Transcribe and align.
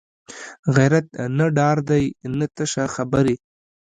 غیرت 0.75 1.07
نه 1.37 1.45
ډار 1.57 1.77
دی 1.89 2.03
نه 2.37 2.45
تشه 2.55 2.85
خبرې 2.95 3.35